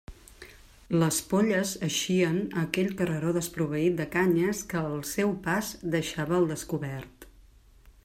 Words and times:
Les 1.03 1.19
polles 1.33 1.73
eixien 1.87 2.39
a 2.55 2.63
aquell 2.69 2.89
carreró 3.03 3.35
desproveït 3.37 4.01
de 4.01 4.09
canyes 4.19 4.65
que 4.73 4.83
el 4.95 4.99
seu 5.15 5.39
pas 5.49 5.73
deixava 5.99 6.39
al 6.43 6.53
descobert. 6.57 7.31